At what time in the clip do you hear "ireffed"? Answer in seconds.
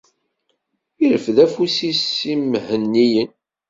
1.03-1.37